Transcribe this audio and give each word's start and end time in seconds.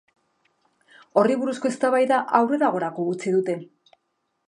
Horri 1.21 1.35
buruzko 1.43 1.71
eztabaida 1.73 2.21
aurreragorako 2.41 3.09
utzi 3.15 3.39
dute. 3.39 3.61